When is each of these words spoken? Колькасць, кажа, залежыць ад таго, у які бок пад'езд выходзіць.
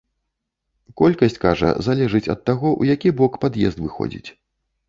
Колькасць, 1.01 1.37
кажа, 1.45 1.69
залежыць 1.87 2.23
ад 2.35 2.41
таго, 2.51 2.75
у 2.81 2.91
які 2.93 3.15
бок 3.21 3.33
пад'езд 3.45 3.77
выходзіць. 3.85 4.29